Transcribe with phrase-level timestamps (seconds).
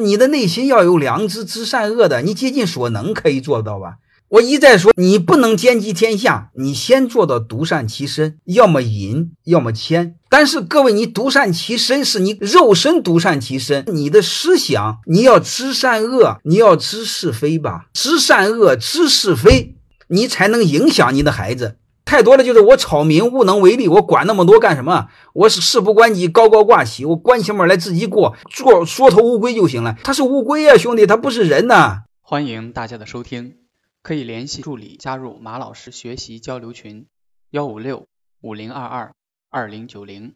[0.00, 3.96] 你的内心要有良知，知善恶的，你竭尽所能可以做到吧？
[4.28, 10.14] 我一再说，你不能兼济天下，你先做到独善其身，要么隐，要么谦。
[10.30, 17.86] 但是各位，你独善其身是你肉身独善其身，你的思想你要知善恶，你要知是非吧？
[17.92, 19.74] 知善恶，知是非，
[20.06, 21.78] 你才能影响你的孩子。
[22.08, 25.08] 太多了就是我草民无能为力，我管那么多干什么？
[25.34, 29.94] 我是事不关己，高高挂起，我关起门来自己过，做缩头乌龟就行了。
[30.02, 32.04] 他是乌龟呀，兄弟，他不是人呐。
[32.22, 33.56] 欢迎大家的收听。
[34.02, 37.04] 可以联系助理加入马老师学习交流群：
[37.50, 38.06] 幺五六
[38.40, 39.12] 五零二二
[39.50, 40.32] 二零九零。